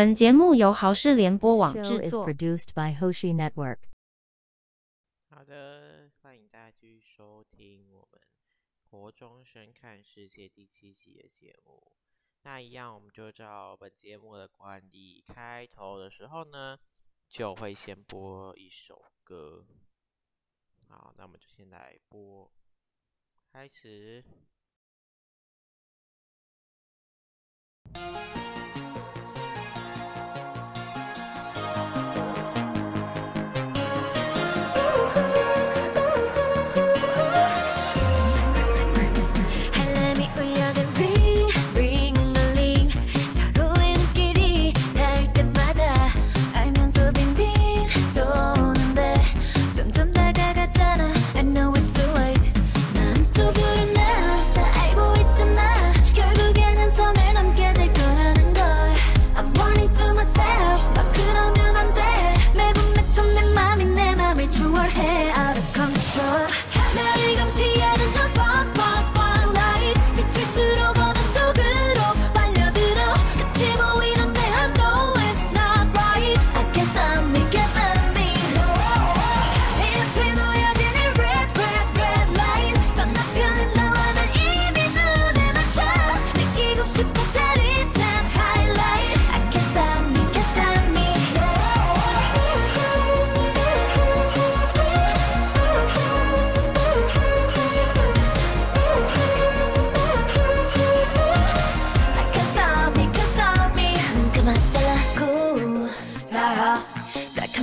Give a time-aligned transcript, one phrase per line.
[0.00, 2.24] 本节目由豪视联播网制作。
[5.28, 8.18] 好的，欢迎大家继续收听我们
[8.88, 11.92] 国中生看世界第七集的节目。
[12.44, 16.78] 那一样，我们就照本节目的惯例，开头的时候呢，
[17.28, 19.66] 就会先播一首歌。
[20.88, 22.50] 好，那我们就先来播，
[23.52, 24.24] 开始。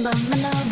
[0.04, 0.67] But no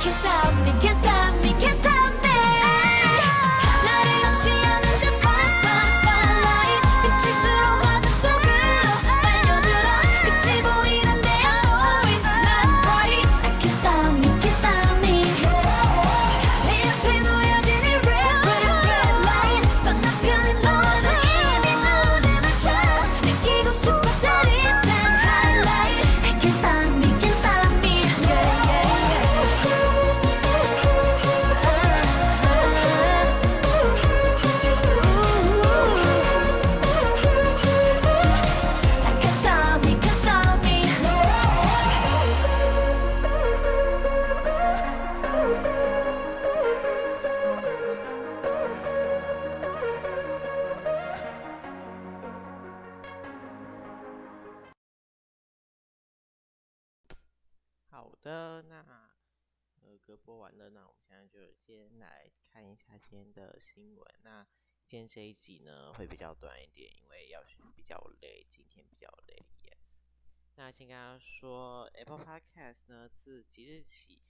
[0.00, 0.67] 好
[60.08, 64.20] 歌播完了，那我们现在就先来看一下今天的新闻。
[64.22, 64.42] 那
[64.86, 69.98] 今天这一集呢会比较短一点，因为要是比较累，今天比较累，yes。
[70.54, 74.22] 那先跟大家说，Apple Podcast 呢自即日起，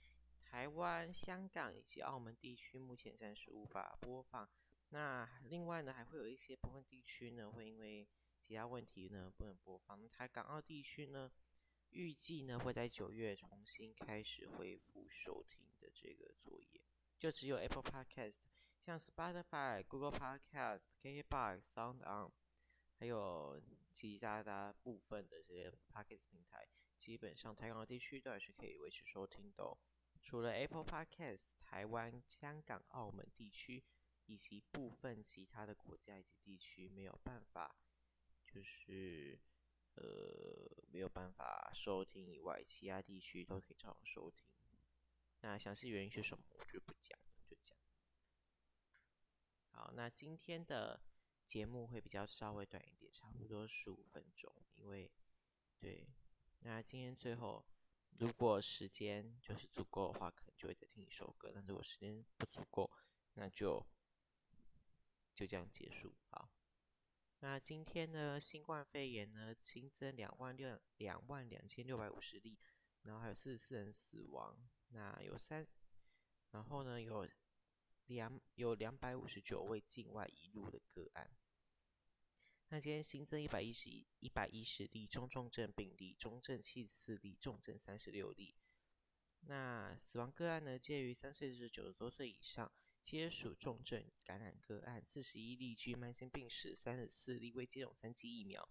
[0.43, 4.49] 台湾、香港以及澳门地区目前暂时无法播放。
[4.89, 8.05] 那另外呢还会有一些部分地区呢会因为
[8.41, 10.09] 其他问题呢不能播放。
[10.09, 11.31] 台港澳地区呢。
[11.91, 16.81] 预计呢会在九月重新开始恢复收听的这个作业，
[17.17, 18.39] 就只有 Apple Podcast，
[18.81, 22.31] 像 Spotify、Google Podcast、KKBox、SoundOn，
[22.97, 29.77] 还有其他的部分的这些 Podcast 平台，基本上台港地区都还是可以维持收听的哦。
[30.21, 33.83] 除了 Apple Podcast，台湾、香港、澳门地区
[34.25, 37.75] 以及部分其他的国家以及地区没有办法，
[38.45, 39.39] 就是。
[39.95, 44.45] 呃，没有办法收听以外，其他地区都可以照样收听。
[45.41, 47.25] 那详细原因是什么，我就不讲了。
[47.49, 47.77] 就讲。
[49.71, 51.01] 好那今天的
[51.45, 55.11] 节目会比较稍微短一点，差不多十五分钟，因为
[55.79, 56.07] 对，
[56.59, 57.65] 那今天最后
[58.17, 62.91] 如果时间就是足够的话，可能就会再听一首歌；那如果时间不足够，
[63.33, 63.87] 那就
[65.33, 66.13] 就这样结束。
[66.29, 66.49] 好，
[67.39, 72.57] 那今天呢，新冠肺炎呢新增两万六两万两千六百五十例，
[73.03, 74.57] 然后还有四十四人死亡，
[74.89, 75.67] 那有三，
[76.51, 77.27] 然后呢有。
[78.09, 81.29] 两有两百五十九位境外移入的个案。
[82.69, 83.87] 那今天新增一百一十
[84.19, 88.55] 一百一十例中重症病例，中症七十四例，重症三十六例。
[89.41, 95.03] 那死亡个案呢，介于三岁至九十多岁以上，皆属重症感染个案。
[95.05, 98.69] 四十一例具慢性病史，三十四例未接种三剂疫苗，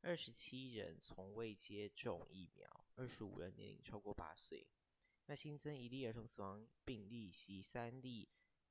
[0.00, 4.66] 二十七人从未接种疫苗，二十五人年龄超过八岁。
[5.26, 8.28] 那新增一例儿童死亡病例及三例。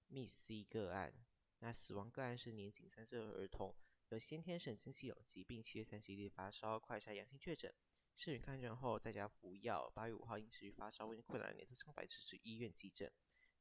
[0.10, 1.12] MIS-C 个案，
[1.58, 3.76] 那死亡个案是年仅三岁的儿童，
[4.10, 7.74] 有先天神经系统疾病，七月三十一日发烧，快筛阳性确诊，
[8.16, 13.12] 视讯看诊后在家服药，八月五号因持续发烧、胃困难、脸色苍白，迟迟医院急诊。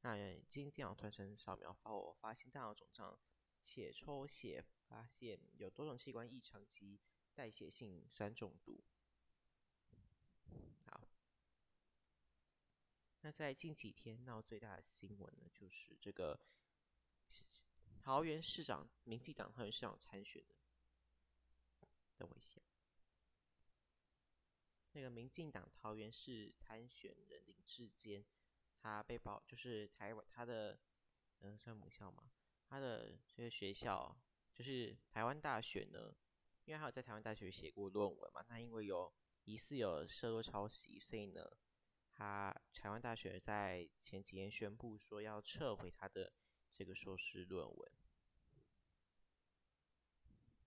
[0.03, 3.17] 那经电脑断层扫描发，我发现大脑肿胀
[3.61, 6.99] 且抽血，发现有多种器官异常及
[7.33, 8.83] 代谢性酸中毒。
[10.85, 11.07] 好。
[13.21, 16.37] 那在近几天闹最大的新闻呢，就是这个
[18.01, 20.55] 桃园市长，民进党桃园市长参选的。
[22.17, 22.61] 等我一下，
[24.91, 28.25] 那个民进党桃园市参选人林志坚，
[28.83, 30.77] 他被曝就是台湾他的
[31.39, 32.29] 嗯算母校嘛，
[32.67, 34.15] 他的这个学校
[34.53, 36.13] 就是台湾大学呢，
[36.65, 39.11] 因为他有在台湾大学写过论文嘛，他因为有
[39.45, 41.41] 疑似有涉入抄袭，所以呢。
[42.15, 46.31] 他台湾大学在前几天宣布说要撤回他的
[46.71, 47.91] 这个硕士论文，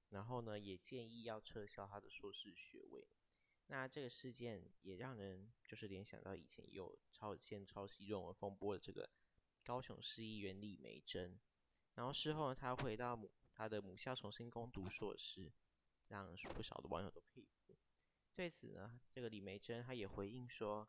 [0.08, 3.06] 然后呢也建议要撤销他的硕士学位。
[3.66, 9.10] 那这个事件也让人就是联想到以前有抄袭抄袭论文风波的这个
[9.64, 11.38] 高雄市议员李梅珍，
[11.94, 15.52] 然后事后呢他回到母他的母校重新攻读硕士，
[16.08, 17.76] 让不少的网友都佩服。
[18.34, 20.88] 对此呢，这个李梅珍他也回应说。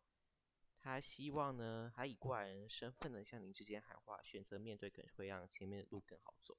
[0.80, 6.56] 他希望呢，他以过来人身份呢向林志坚喊话，选择面对可能会让前面的路更好走。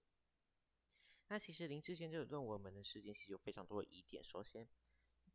[1.29, 4.23] 那其实林志坚这个论文门的事件其实有非常多的疑点。
[4.23, 4.69] 首先，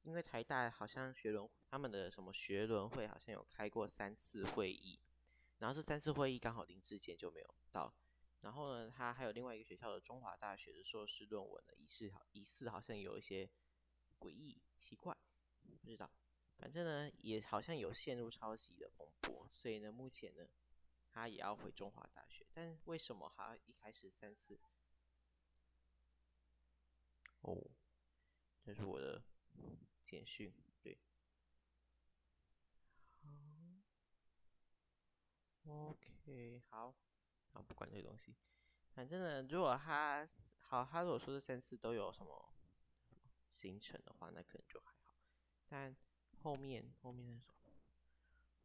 [0.04, 5.00] 因为台大好像学轮他们的什么学轮会好像有开过三次会议，
[5.60, 7.94] 然后这三次会议刚好林志坚就没有到。
[8.42, 13.50] 然后呢，他还有另外一个学校的中华大学的硕士论文呢，疑似好疑似好像有一些
[14.20, 15.18] 诡异奇怪，
[15.82, 16.12] 不知道。
[16.58, 20.46] 反正呢，也好像有陷入抄袭的风波，所以呢，目前呢，
[21.10, 22.46] 他也要回中华大学。
[22.54, 24.60] 但为什么他一开始三次？
[27.40, 27.58] 哦，
[28.66, 29.24] 这是我的
[30.04, 30.98] 简讯，对。
[35.66, 36.94] 好，OK，好，
[37.52, 38.36] 好，不管这些东西。
[38.94, 40.28] 反正呢，如果他
[40.60, 42.54] 好，他如果说这三次都有什么
[43.50, 45.16] 行程的话，那可能就还好。
[45.68, 45.96] 但
[46.42, 47.74] 后面后面那种，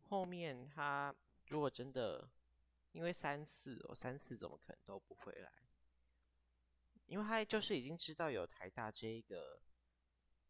[0.09, 1.15] 后面他
[1.47, 2.29] 如果真的，
[2.93, 5.53] 因为三次我，三次怎么可能都不回来？
[7.07, 9.63] 因为他就是已经知道有台大这一个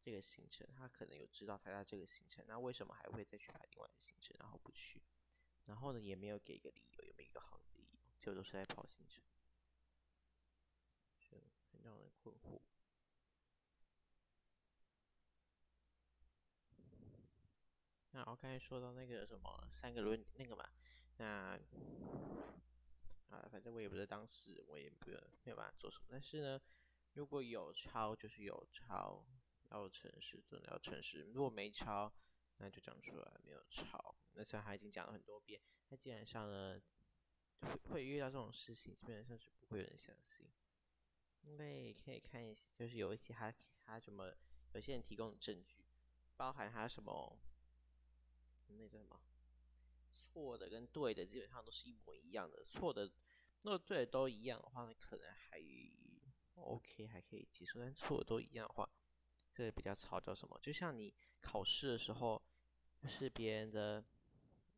[0.08, 5.02] 这个行程，他可能有知道台大这个行程，那为什么还会再去排另外的行程，然后不去？
[5.66, 9.22] 然后呢，也没有给一个理由，也没有一个好的理由，就都是在跑行程，
[11.20, 11.36] 就
[11.70, 12.58] 很让人困惑。
[18.12, 20.66] 那我刚才说到那个什么三个轮那个嘛，
[21.18, 21.60] 那
[23.28, 25.10] 啊，反正我也不是当事人，我也不
[25.42, 26.06] 没有办法做什么。
[26.10, 26.60] 但是呢，
[27.12, 29.22] 如果有抄就是有抄，
[29.70, 31.22] 要诚实，真的要诚实。
[31.32, 32.12] 如果没抄，
[32.58, 34.14] 那就讲出来没有抄。
[34.32, 36.80] 那虽然他已经讲了很多遍，那基本上呢，
[37.60, 40.46] 会会遇到这种事情，基本上是不会有人相信。
[41.42, 44.34] 因为可以看一些，就是有一些他他什么，
[44.74, 45.84] 有些人提供的证据，
[46.36, 47.38] 包含他什么。
[48.70, 49.18] 那个什么，
[50.12, 52.62] 错的跟对的基本上都是一模一样的。
[52.66, 53.06] 错的，
[53.62, 55.58] 如果对的都一样的话，那可能还
[56.54, 57.80] OK，还可以接受。
[57.80, 58.87] 但错的都一样的话，
[59.58, 60.56] 这个比较吵叫什么？
[60.62, 62.40] 就像你考试的时候，
[63.08, 64.04] 是别人的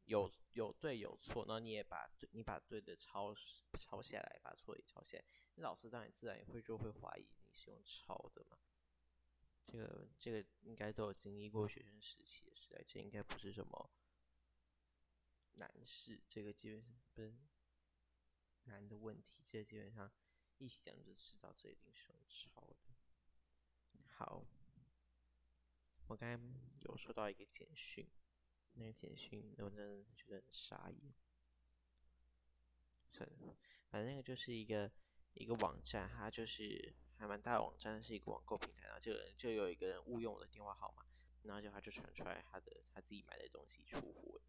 [0.06, 3.34] 有有对有错，然后你也把对，你把对的抄
[3.74, 5.24] 抄下来，把错的也抄下来，
[5.56, 8.58] 那老师当然自然也会就会怀疑你是用抄的嘛。
[9.66, 13.90] 这个这个应该都有经历过学生时期的时代，这应该不是什么
[15.56, 16.82] 难事，这个基本
[17.12, 17.34] 不是
[18.64, 20.10] 难的问题，这个基本上
[20.56, 22.94] 一想就知道这一定是用抄的。
[24.06, 24.42] 好，
[26.10, 26.42] 我刚才
[26.80, 28.04] 有收到一个简讯，
[28.72, 31.14] 那个简讯我真的觉得很傻眼。
[33.12, 33.56] 算了，
[33.90, 34.90] 反正那个就是一个
[35.34, 41.04] 一个网站，它就是还蛮大的网站，是一个网购平台，然后就就有一个人误用我的电话号码，
[41.44, 44.40] 然后就他就传出来他的他自己买的东西出货。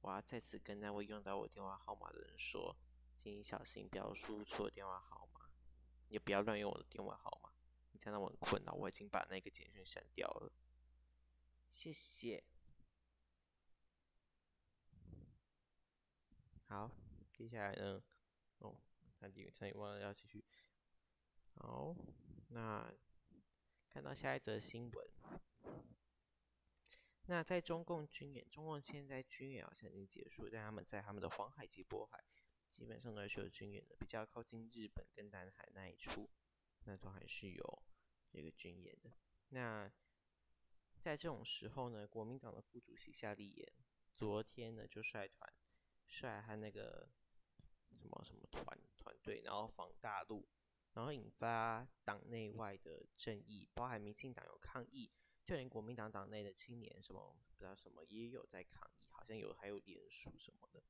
[0.00, 2.76] 我要再次跟那位用到我电话号码的人说，
[3.16, 5.48] 请你小心不要输错电话号码，
[6.08, 7.49] 也不要乱用我的电话号码，
[8.00, 8.72] 这样让我很困扰。
[8.72, 10.50] 我已经把那个简讯删掉了，
[11.68, 12.42] 谢谢。
[16.66, 16.90] 好，
[17.32, 18.02] 接下来呢？
[18.58, 18.76] 哦，
[19.18, 20.44] 差点差点忘了要继续。
[21.54, 21.94] 好，
[22.48, 22.92] 那
[23.88, 25.10] 看到下一则新闻。
[27.26, 32.24] 那在中共军演，中共现在军演好像已经结束，但他们在他们的黄海及渤海，
[32.70, 36.28] 基本上都是有军演的，比较靠近日本跟南海那一处，
[36.84, 37.82] 那都还是有
[38.30, 39.12] 这个军演的。
[39.48, 39.90] 那
[41.00, 43.72] 在这种时候呢，国民党的副主席夏立言，
[44.14, 45.52] 昨天呢就率团，
[46.06, 47.08] 率他那个
[47.96, 50.46] 什么什么团团队，然后访大陆，
[50.92, 55.10] 然后引发党内外的争议，包含民进党有抗议。
[55.42, 60.82] 就连国民党党内的青年什么不知道什么也有在抗议，好像有还有联署什么的。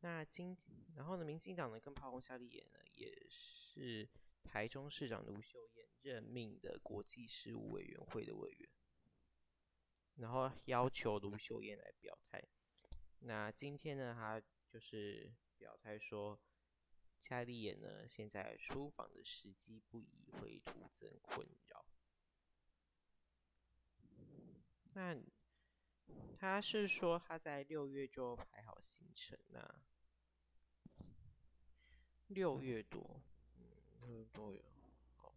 [0.00, 0.56] 那今
[0.94, 4.06] 然后呢，民进党呢跟炮轰夏立言呢，也是
[4.44, 8.68] 台中市长卢秀燕任命的国际事务委员会的委员，
[10.16, 12.42] 然后要求卢秀燕来表态。
[13.20, 16.40] 那今天呢，他就是表态说，
[17.20, 21.84] 夏立言呢现在出访的时机不宜，会徒增困扰。
[24.94, 25.16] 那
[26.38, 29.82] 他是说他在六月就排好行程呐、
[32.26, 33.22] 六月多，
[34.32, 34.62] 多有，
[35.16, 35.34] 好。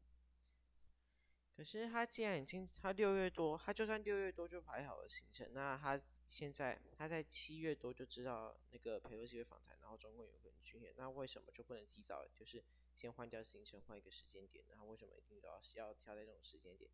[1.56, 12.64] 可是他既然已经他六月多，他就算六月多就排好了行程，那他现在他在七月多就知道那个裴洛西会访谈，然后中共有个人军演，那为什么就不能提早就是
[12.94, 14.66] 先换掉行程，换一个时间点？
[14.70, 16.90] 然后为什么一定要要挑在这种时间点，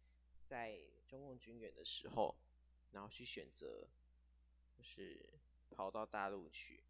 [0.46, 2.36] 在中共军演的时候？
[2.92, 3.86] 然后去选择，
[4.74, 5.38] 就是
[5.70, 6.82] 跑到大陆去。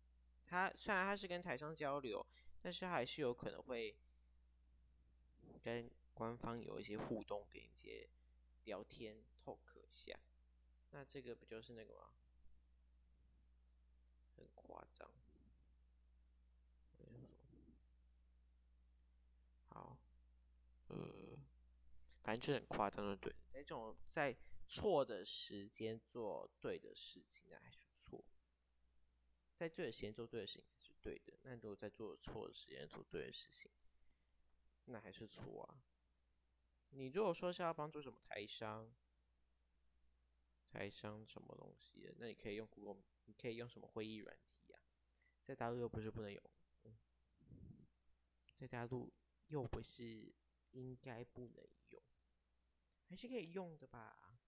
[0.46, 2.24] 他虽然他是跟台商交流，
[2.62, 3.98] 但是他还是有可能会
[5.58, 8.10] 跟官方有一些互动，跟一些
[8.64, 10.20] 聊天 talk 一下。
[10.92, 12.14] 那这个不就是那个吗？
[14.36, 15.10] 很夸张。
[19.70, 19.98] 好，
[20.88, 21.38] 呃，
[22.24, 24.38] 反正就很夸张的，对，在这种在。
[24.70, 28.22] 错的时间做对的事情，那还是错；
[29.56, 31.40] 在对的时间做对的事情是对的。
[31.44, 33.72] 那如果在做错的时间做对的事情，
[34.88, 35.84] 那还是错啊。
[36.90, 38.94] 你如果说是要帮助什么台商，
[40.72, 44.82] 台商什么东西的，那你可以用 Google，你可以用什么会议软体啊？
[45.44, 46.42] 在大陆又不是不能用，
[48.58, 49.14] 在大陆
[49.48, 50.34] 又不是
[50.72, 52.02] 应该不能用，
[53.08, 54.40] 还是可以用的吧？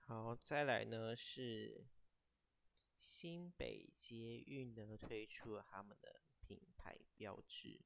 [0.00, 1.84] 好，再来呢是
[3.08, 7.80] 新北捷运呢推出了他们的品牌标志，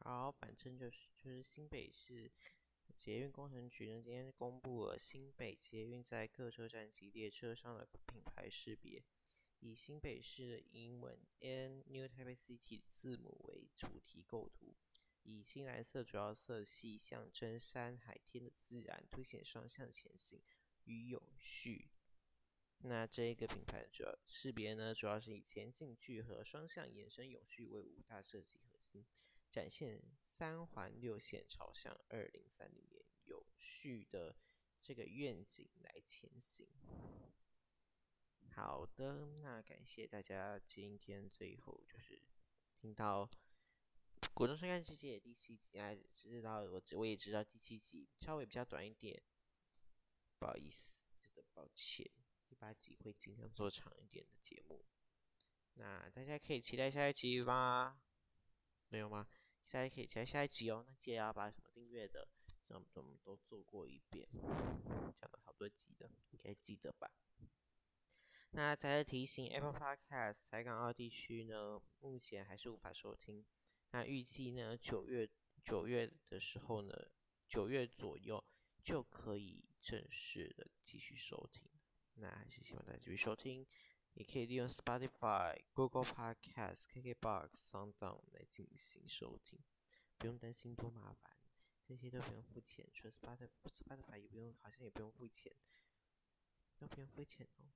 [0.00, 2.32] 然后，反正就是就是新北市
[2.96, 9.04] 捷运工程局呢今天公布了新北捷运在各车站及列车上的品牌识别，
[9.60, 14.74] 以新北市的英文 N New Taipei City 字母为主题构图，
[15.24, 20.40] 以青蓝色主要色系象征山海天的自然，凸显双向前行。
[20.84, 21.90] 与永续，
[22.88, 29.04] 那这一个品牌的主要识别呢，主要是以前进聚合、双向延伸、永续为五大设计核心，
[29.50, 34.36] 展现三环六线朝向二零三零年永续的
[34.80, 36.68] 这个愿景来前行。
[38.54, 42.22] 好的，那感谢大家今天最后就是
[42.80, 43.26] 听到
[44.32, 49.20] 《国中生看世界》第七集，啊，知道我我也知道第七集稍微比较短一点。
[50.38, 52.08] 不好意思，真的抱歉。
[52.58, 54.84] 八集会尽量做长一点的节目。
[55.74, 58.00] 那大家可以期待下一集吗？
[58.88, 59.26] 没有吗？
[59.68, 60.84] 大家可以期待下一集哦。
[60.88, 62.28] 那记得要把什么订阅的，
[62.66, 64.28] 什么什么都做过一遍。
[65.14, 67.10] 讲了好多集的，应该记得吧？
[68.50, 73.44] 那再来提醒，Apple Podcast 台港澳地区呢，目前还是无法收听。
[73.90, 75.28] 那预计呢，九月
[75.62, 76.94] 九月的时候呢，
[77.48, 78.42] 九月左右
[78.82, 81.68] 就可以正式的继续收听。
[82.18, 83.66] 那还是希望大家继续收听，
[84.14, 89.58] 也可以利用 Spotify、Google Podcast、KKBox、SoundOn 来进行收听，
[90.16, 91.36] 不用担心多麻烦，
[91.84, 95.52] 这些都不用付钱，除了 Spotify、Spotify 也不用，好像也不用付钱，
[96.78, 97.68] 都不用付钱哦，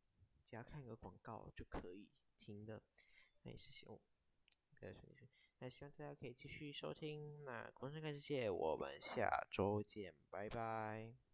[0.48, 2.82] 只要看一个广告就可以听的，
[3.42, 4.00] 那也是希望，
[4.74, 5.28] 不要说你说，
[5.58, 11.29] 那希望大家可以继续收听，那空中看世界，我们下周见，拜拜。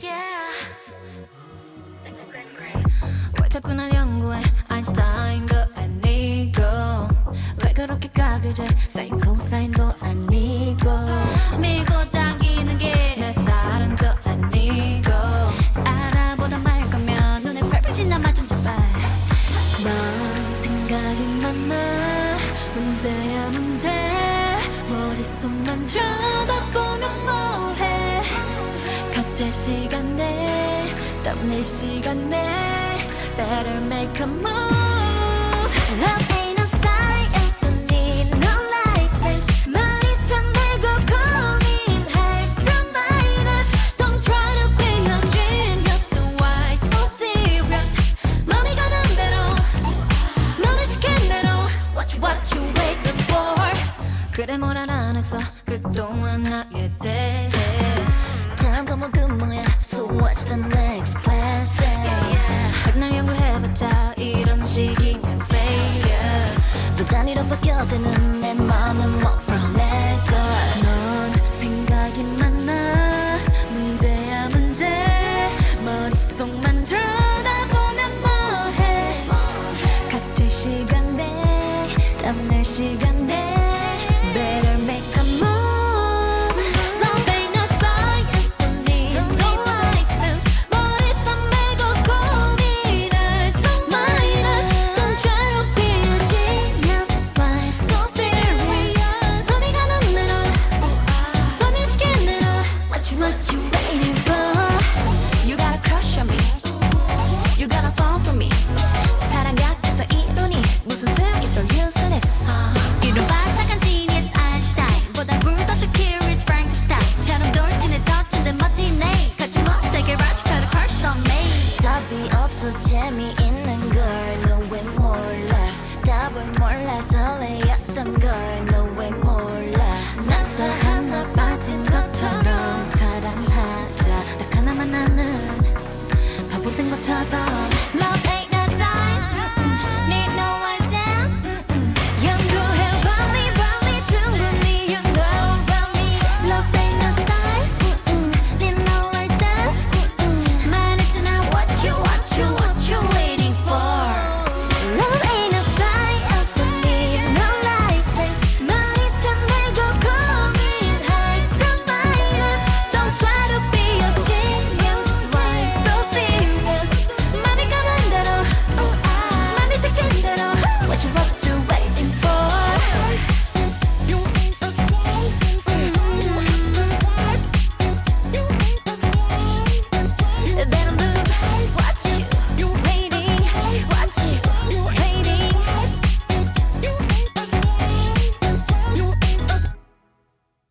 [0.00, 0.48] Yeah.